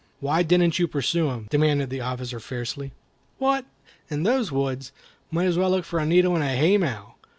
"Why 0.19 0.41
didn't 0.41 0.79
you 0.79 0.87
pursue 0.87 1.29
him?" 1.29 1.45
demanded 1.51 1.91
the 1.91 2.01
officer, 2.01 2.39
fiercely. 2.39 2.91
"What! 3.37 3.65
in 4.09 4.23
those 4.23 4.51
woods? 4.51 4.91
Might 5.29 5.45
as 5.45 5.59
well 5.59 5.69
look 5.69 5.85
for 5.85 5.99
a 5.99 6.07
needle 6.07 6.35
in 6.35 6.41
a 6.41 6.55
haymow. 6.57 7.17